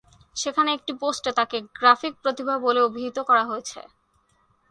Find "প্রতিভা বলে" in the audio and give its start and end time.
2.21-2.79